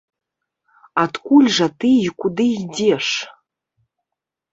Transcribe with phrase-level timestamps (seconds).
[1.01, 3.07] Адкуль жа ты і куды ідзеш?